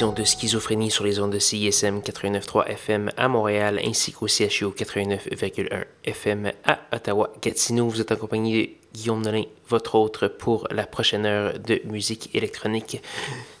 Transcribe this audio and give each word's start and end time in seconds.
De 0.00 0.24
Schizophrénie 0.24 0.90
sur 0.90 1.04
les 1.04 1.20
ondes 1.20 1.32
de 1.32 1.38
CISM 1.38 1.98
89.3 1.98 2.68
FM 2.68 3.10
à 3.18 3.28
Montréal 3.28 3.78
ainsi 3.84 4.12
qu'au 4.12 4.28
CHU 4.28 4.68
89.1 4.68 5.84
FM 6.04 6.52
à 6.64 6.78
Ottawa-Gatineau. 6.90 7.86
Vous 7.86 8.00
êtes 8.00 8.10
accompagné 8.10 8.78
de 8.94 8.98
Guillaume 8.98 9.20
Nolin, 9.20 9.42
votre 9.68 9.96
autre 9.96 10.26
pour 10.28 10.66
la 10.70 10.86
prochaine 10.86 11.26
heure 11.26 11.58
de 11.58 11.82
musique 11.84 12.34
électronique. 12.34 13.02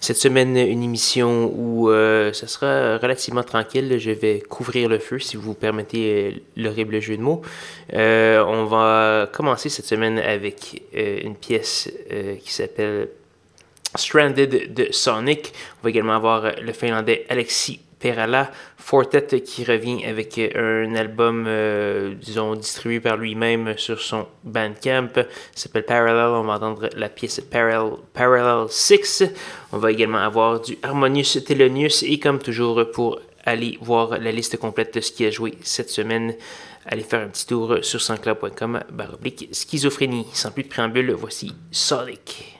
Cette 0.00 0.16
semaine, 0.16 0.56
une 0.56 0.82
émission 0.82 1.52
où 1.54 1.90
euh, 1.90 2.32
ce 2.32 2.46
sera 2.46 2.96
relativement 2.96 3.42
tranquille. 3.42 3.98
Je 3.98 4.10
vais 4.10 4.40
couvrir 4.40 4.88
le 4.88 4.98
feu, 4.98 5.18
si 5.18 5.36
vous 5.36 5.52
permettez 5.52 6.32
euh, 6.32 6.40
l'horrible 6.56 7.00
jeu 7.00 7.18
de 7.18 7.22
mots. 7.22 7.42
Euh, 7.92 8.42
on 8.46 8.64
va 8.64 9.28
commencer 9.30 9.68
cette 9.68 9.86
semaine 9.86 10.18
avec 10.18 10.82
une 10.94 11.34
pièce 11.34 11.92
qui 12.42 12.50
s'appelle 12.50 13.10
Stranded 13.96 14.72
de 14.72 14.88
Sonic. 14.90 15.52
On 15.80 15.84
va 15.84 15.90
également 15.90 16.14
avoir 16.14 16.52
le 16.60 16.72
finlandais 16.72 17.26
Alexis 17.28 17.80
Perala, 18.00 18.50
Fortet 18.78 19.42
qui 19.42 19.62
revient 19.62 20.04
avec 20.04 20.38
un 20.38 20.94
album, 20.94 21.44
euh, 21.46 22.14
disons, 22.14 22.56
distribué 22.56 22.98
par 22.98 23.18
lui-même 23.18 23.76
sur 23.76 24.00
son 24.00 24.26
Bandcamp. 24.42 25.10
s'appelle 25.54 25.84
Parallel. 25.84 26.34
On 26.34 26.44
va 26.44 26.54
entendre 26.54 26.88
la 26.96 27.08
pièce 27.08 27.40
Parallel, 27.40 27.92
Parallel 28.14 28.66
6. 28.68 29.24
On 29.72 29.78
va 29.78 29.92
également 29.92 30.18
avoir 30.18 30.60
du 30.60 30.78
Harmonious 30.82 31.40
Thelonious. 31.46 32.02
Et 32.02 32.18
comme 32.18 32.38
toujours, 32.38 32.90
pour 32.90 33.20
aller 33.44 33.78
voir 33.80 34.18
la 34.18 34.32
liste 34.32 34.56
complète 34.56 34.94
de 34.94 35.00
ce 35.00 35.12
qui 35.12 35.26
a 35.26 35.30
joué 35.30 35.54
cette 35.62 35.90
semaine, 35.90 36.34
allez 36.86 37.02
faire 37.02 37.20
un 37.20 37.28
petit 37.28 37.46
tour 37.46 37.78
sur 37.82 38.00
sanscloud.com 38.00 38.80
schizophrénie. 39.52 40.26
Sans 40.32 40.50
plus 40.50 40.64
de 40.64 40.68
préambule, 40.68 41.12
voici 41.12 41.52
Sonic. 41.70 42.59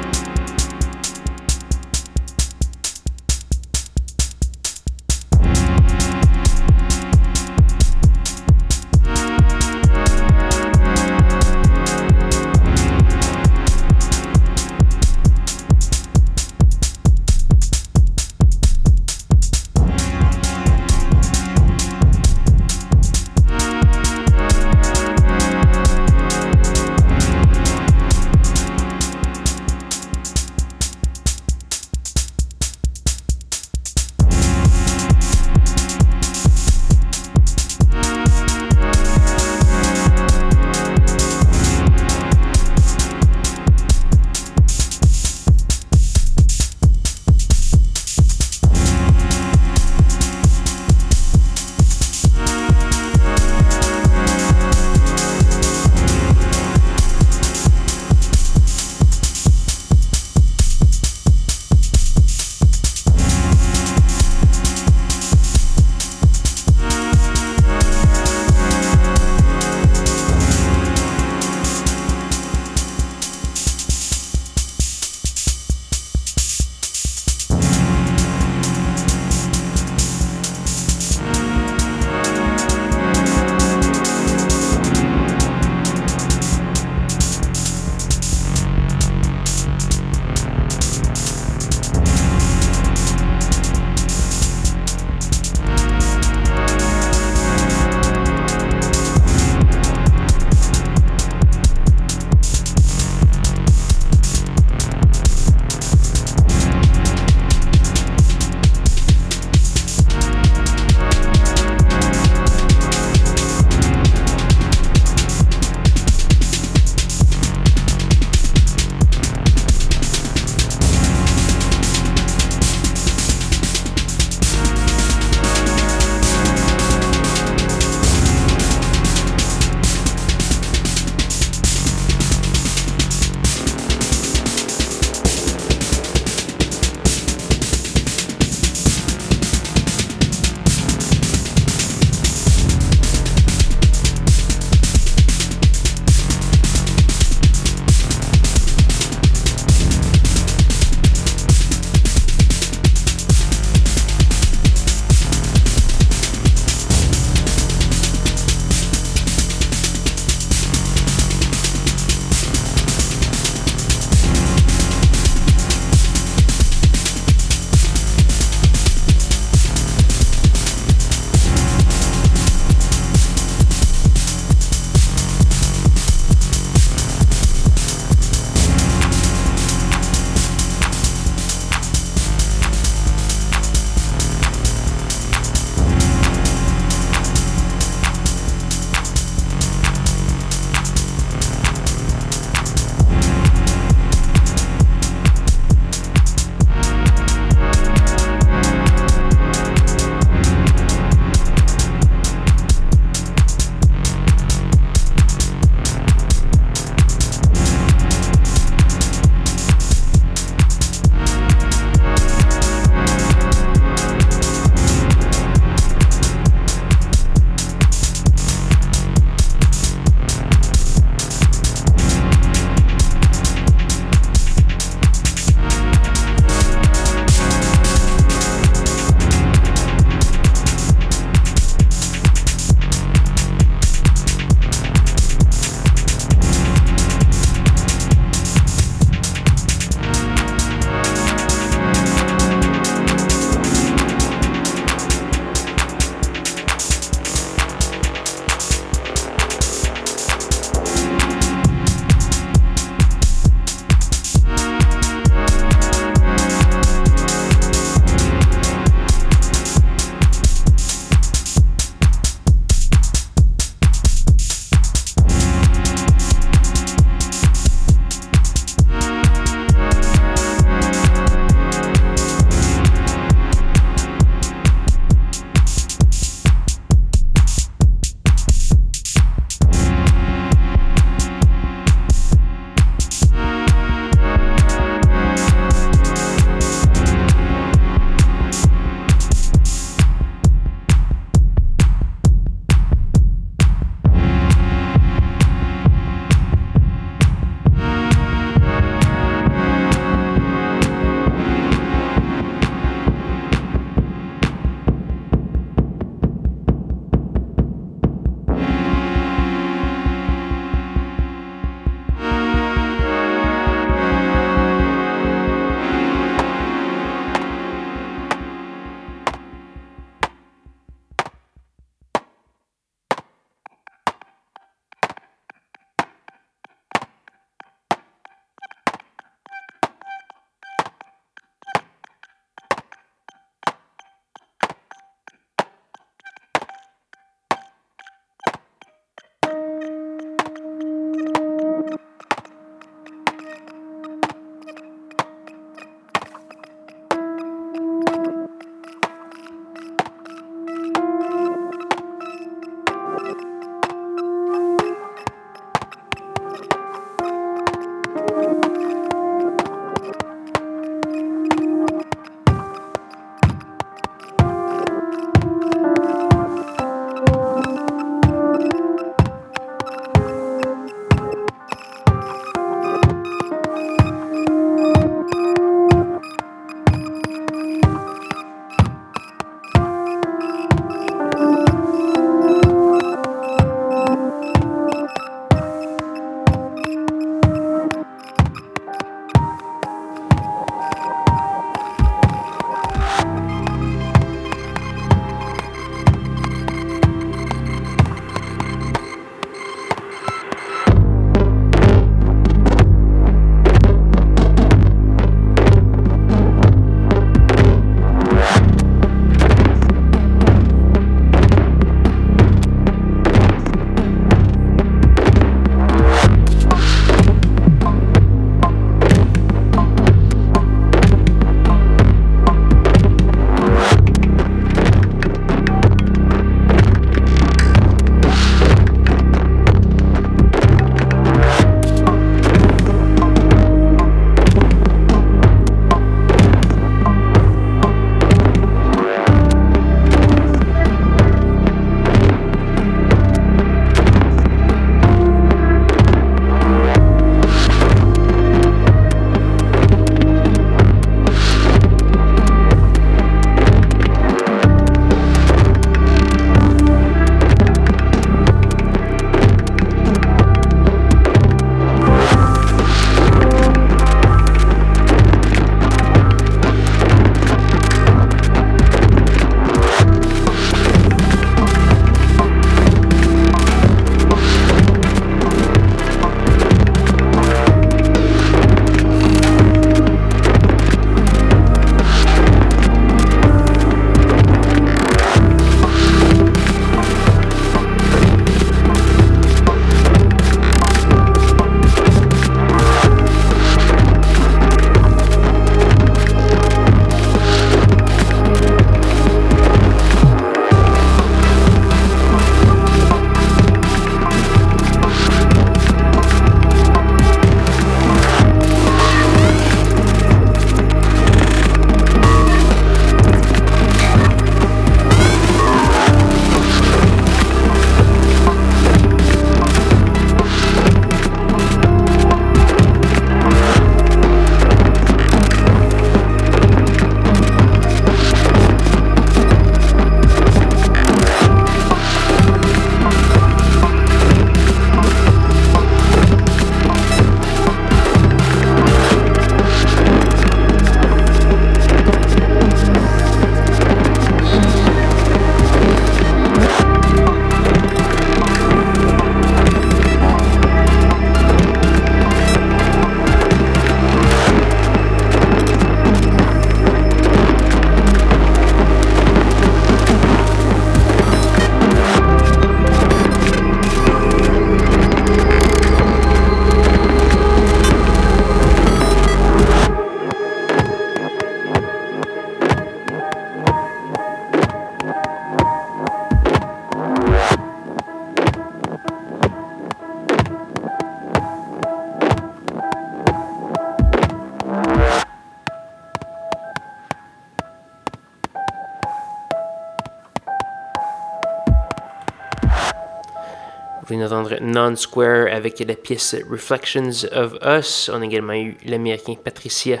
Venez 594.30 594.42
d'entendre 594.42 594.56
Non-Square 594.60 595.48
avec 595.52 595.80
la 595.80 595.94
pièce 595.94 596.36
Reflections 596.48 597.26
of 597.32 597.54
Us. 597.64 598.10
On 598.12 598.22
a 598.22 598.24
également 598.24 598.54
eu 598.54 598.76
l'américain 598.84 599.34
Patricia 599.42 600.00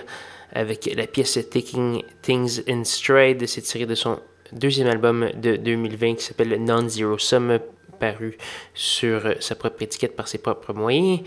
avec 0.52 0.90
la 0.96 1.06
pièce 1.06 1.38
Taking 1.50 2.02
Things 2.22 2.62
in 2.68 2.84
Stride. 2.84 3.46
C'est 3.46 3.62
tiré 3.62 3.86
de 3.86 3.94
son 3.94 4.20
deuxième 4.52 4.88
album 4.88 5.30
de 5.34 5.56
2020 5.56 6.14
qui 6.16 6.24
s'appelle 6.24 6.62
Non-Zero 6.62 7.18
Sum, 7.18 7.58
paru 7.98 8.38
sur 8.74 9.34
sa 9.40 9.54
propre 9.54 9.82
étiquette 9.82 10.16
par 10.16 10.26
ses 10.26 10.38
propres 10.38 10.72
moyens. 10.72 11.20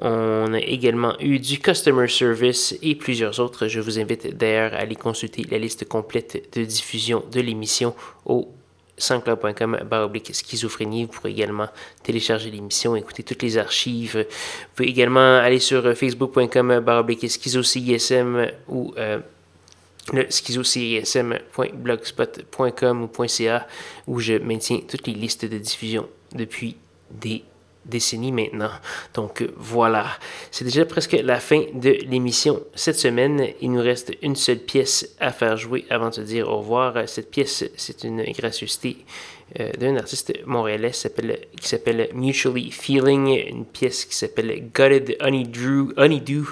On 0.00 0.54
a 0.54 0.60
également 0.60 1.18
eu 1.20 1.38
du 1.38 1.58
Customer 1.58 2.08
Service 2.08 2.76
et 2.82 2.94
plusieurs 2.94 3.40
autres. 3.40 3.66
Je 3.66 3.80
vous 3.80 3.98
invite 3.98 4.36
d'ailleurs 4.36 4.74
à 4.74 4.78
aller 4.78 4.96
consulter 4.96 5.44
la 5.50 5.58
liste 5.58 5.88
complète 5.88 6.56
de 6.56 6.64
diffusion 6.64 7.24
de 7.30 7.40
l'émission 7.40 7.94
au 8.24 8.48
sanscloud.com 8.96 9.80
baroblique 9.88 10.34
schizophrénie. 10.34 11.04
Vous 11.04 11.12
pourrez 11.12 11.30
également 11.30 11.68
télécharger 12.02 12.50
l'émission, 12.50 12.96
écouter 12.96 13.22
toutes 13.22 13.42
les 13.42 13.58
archives. 13.58 14.18
Vous 14.18 14.24
pouvez 14.74 14.88
également 14.88 15.38
aller 15.38 15.58
sur 15.58 15.94
facebook.com 15.96 16.80
baroblique 16.80 17.30
schizocism 17.30 18.46
ou 18.68 18.94
euh, 18.98 19.18
le 20.12 20.30
schizocism.blogspot.com 20.30 23.02
ou 23.02 23.10
.ca 23.28 23.66
où 24.06 24.18
je 24.18 24.34
maintiens 24.34 24.80
toutes 24.88 25.06
les 25.06 25.14
listes 25.14 25.44
de 25.44 25.58
diffusion 25.58 26.08
depuis 26.34 26.76
des 27.10 27.44
décennies 27.84 28.32
maintenant. 28.32 28.70
Donc 29.14 29.44
voilà, 29.56 30.06
c'est 30.50 30.64
déjà 30.64 30.84
presque 30.84 31.12
la 31.12 31.40
fin 31.40 31.62
de 31.74 31.90
l'émission 32.06 32.62
cette 32.74 32.98
semaine. 32.98 33.48
Il 33.60 33.72
nous 33.72 33.82
reste 33.82 34.12
une 34.22 34.36
seule 34.36 34.58
pièce 34.58 35.14
à 35.20 35.32
faire 35.32 35.56
jouer 35.56 35.84
avant 35.90 36.10
de 36.10 36.22
dire 36.22 36.48
au 36.48 36.58
revoir. 36.58 37.08
Cette 37.08 37.30
pièce, 37.30 37.64
c'est 37.76 38.04
une 38.04 38.22
gracieuseté 38.32 38.98
euh, 39.60 39.70
d'un 39.78 39.96
artiste 39.96 40.32
montréalais 40.46 40.92
qui 40.92 41.68
s'appelle 41.68 42.08
Mutually 42.14 42.70
Feeling, 42.70 43.28
une 43.48 43.64
pièce 43.66 44.04
qui 44.04 44.16
s'appelle 44.16 44.70
Gutted 44.72 45.16
Honeydew. 45.20 45.92
Honeydew 45.96 46.44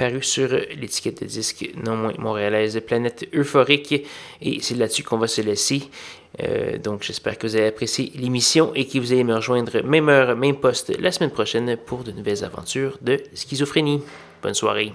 paru 0.00 0.22
sur 0.22 0.48
l'étiquette 0.48 1.20
de 1.20 1.26
disque 1.26 1.68
non 1.84 1.94
moins 1.94 2.14
montréalaise 2.16 2.80
Planète 2.86 3.28
Euphorique. 3.34 4.06
Et 4.40 4.58
c'est 4.62 4.74
là-dessus 4.74 5.02
qu'on 5.02 5.18
va 5.18 5.26
se 5.26 5.42
laisser. 5.42 5.82
Euh, 6.42 6.78
donc 6.78 7.02
j'espère 7.02 7.36
que 7.38 7.46
vous 7.46 7.56
avez 7.56 7.66
apprécié 7.66 8.12
l'émission 8.14 8.72
et 8.74 8.86
que 8.86 8.98
vous 8.98 9.12
allez 9.12 9.24
me 9.24 9.34
rejoindre 9.34 9.82
même 9.82 10.08
heure, 10.08 10.36
même 10.36 10.56
poste 10.56 10.96
la 10.98 11.12
semaine 11.12 11.30
prochaine 11.30 11.76
pour 11.76 12.04
de 12.04 12.12
nouvelles 12.12 12.44
aventures 12.44 12.98
de 13.02 13.20
schizophrénie. 13.34 14.02
Bonne 14.42 14.54
soirée. 14.54 14.92